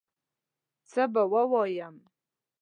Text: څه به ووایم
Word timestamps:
څه 0.89 1.03
به 1.13 1.23
ووایم 1.33 1.95